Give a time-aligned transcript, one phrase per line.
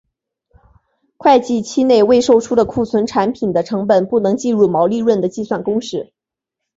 [1.17, 6.11] 会计期内未售出的库存产品的成本不能计入毛利润的计算公式。